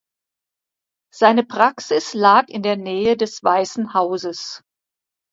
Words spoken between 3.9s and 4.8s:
Hauses.